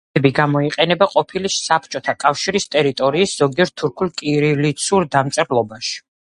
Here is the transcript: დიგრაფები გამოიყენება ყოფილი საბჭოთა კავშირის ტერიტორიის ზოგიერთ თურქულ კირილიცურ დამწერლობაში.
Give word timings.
დიგრაფები 0.07 0.29
გამოიყენება 0.37 1.07
ყოფილი 1.15 1.51
საბჭოთა 1.55 2.15
კავშირის 2.25 2.65
ტერიტორიის 2.77 3.37
ზოგიერთ 3.43 3.77
თურქულ 3.83 4.11
კირილიცურ 4.23 5.07
დამწერლობაში. 5.19 5.95